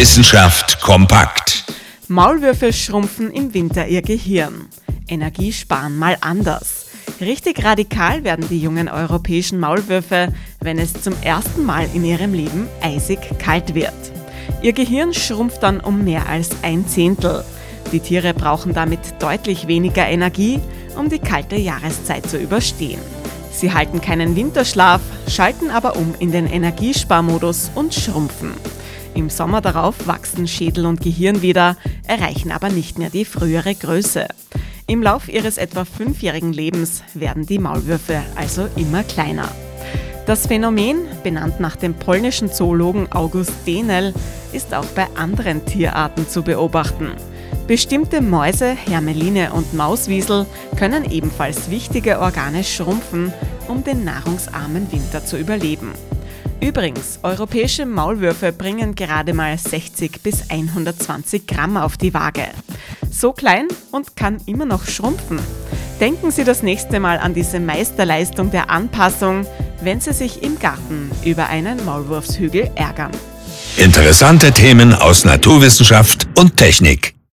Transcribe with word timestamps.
Wissenschaft 0.00 0.80
kompakt. 0.80 1.66
Maulwürfe 2.08 2.72
schrumpfen 2.72 3.30
im 3.30 3.52
Winter 3.52 3.86
ihr 3.86 4.00
Gehirn. 4.00 4.64
Energie 5.06 5.52
sparen 5.52 5.98
mal 5.98 6.16
anders. 6.22 6.86
Richtig 7.20 7.62
radikal 7.62 8.24
werden 8.24 8.48
die 8.48 8.62
jungen 8.62 8.88
europäischen 8.88 9.60
Maulwürfe, 9.60 10.32
wenn 10.60 10.78
es 10.78 10.94
zum 10.94 11.12
ersten 11.20 11.66
Mal 11.66 11.86
in 11.92 12.02
ihrem 12.02 12.32
Leben 12.32 12.66
eisig 12.80 13.18
kalt 13.38 13.74
wird. 13.74 13.92
Ihr 14.62 14.72
Gehirn 14.72 15.12
schrumpft 15.12 15.62
dann 15.62 15.80
um 15.80 16.02
mehr 16.02 16.26
als 16.30 16.48
ein 16.62 16.88
Zehntel. 16.88 17.44
Die 17.92 18.00
Tiere 18.00 18.32
brauchen 18.32 18.72
damit 18.72 19.00
deutlich 19.18 19.66
weniger 19.66 20.08
Energie, 20.08 20.60
um 20.96 21.10
die 21.10 21.18
kalte 21.18 21.56
Jahreszeit 21.56 22.26
zu 22.26 22.38
überstehen. 22.38 23.02
Sie 23.52 23.74
halten 23.74 24.00
keinen 24.00 24.34
Winterschlaf, 24.34 25.02
schalten 25.28 25.68
aber 25.68 25.96
um 25.96 26.14
in 26.20 26.32
den 26.32 26.46
Energiesparmodus 26.46 27.70
und 27.74 27.92
schrumpfen. 27.92 28.54
Im 29.14 29.28
Sommer 29.28 29.60
darauf 29.60 30.06
wachsen 30.06 30.46
Schädel 30.46 30.86
und 30.86 31.00
Gehirn 31.00 31.42
wieder, 31.42 31.76
erreichen 32.06 32.52
aber 32.52 32.68
nicht 32.68 32.98
mehr 32.98 33.10
die 33.10 33.24
frühere 33.24 33.74
Größe. 33.74 34.28
Im 34.86 35.02
Lauf 35.02 35.28
ihres 35.28 35.58
etwa 35.58 35.84
fünfjährigen 35.84 36.52
Lebens 36.52 37.02
werden 37.14 37.46
die 37.46 37.58
Maulwürfe 37.58 38.22
also 38.36 38.68
immer 38.76 39.02
kleiner. 39.02 39.48
Das 40.26 40.46
Phänomen, 40.46 41.06
benannt 41.22 41.60
nach 41.60 41.76
dem 41.76 41.94
polnischen 41.94 42.52
Zoologen 42.52 43.10
August 43.10 43.52
Denel, 43.66 44.14
ist 44.52 44.74
auch 44.74 44.86
bei 44.86 45.06
anderen 45.16 45.64
Tierarten 45.64 46.28
zu 46.28 46.42
beobachten. 46.42 47.12
Bestimmte 47.66 48.20
Mäuse, 48.20 48.70
Hermeline 48.70 49.52
und 49.52 49.74
Mauswiesel 49.74 50.46
können 50.76 51.10
ebenfalls 51.10 51.70
wichtige 51.70 52.18
Organe 52.18 52.64
schrumpfen, 52.64 53.32
um 53.68 53.84
den 53.84 54.04
nahrungsarmen 54.04 54.90
Winter 54.90 55.24
zu 55.24 55.36
überleben. 55.36 55.92
Übrigens, 56.60 57.18
europäische 57.22 57.86
Maulwürfe 57.86 58.52
bringen 58.52 58.94
gerade 58.94 59.32
mal 59.32 59.56
60 59.56 60.22
bis 60.22 60.50
120 60.50 61.46
Gramm 61.46 61.76
auf 61.76 61.96
die 61.96 62.12
Waage. 62.12 62.46
So 63.10 63.32
klein 63.32 63.68
und 63.90 64.16
kann 64.16 64.38
immer 64.46 64.66
noch 64.66 64.86
schrumpfen. 64.86 65.40
Denken 66.00 66.30
Sie 66.30 66.44
das 66.44 66.62
nächste 66.62 67.00
Mal 67.00 67.18
an 67.18 67.34
diese 67.34 67.60
Meisterleistung 67.60 68.50
der 68.50 68.70
Anpassung, 68.70 69.46
wenn 69.82 70.00
Sie 70.00 70.12
sich 70.12 70.42
im 70.42 70.58
Garten 70.58 71.10
über 71.24 71.48
einen 71.48 71.84
Maulwurfshügel 71.84 72.70
ärgern. 72.74 73.10
Interessante 73.76 74.52
Themen 74.52 74.94
aus 74.94 75.24
Naturwissenschaft 75.24 76.26
und 76.36 76.56
Technik. 76.56 77.19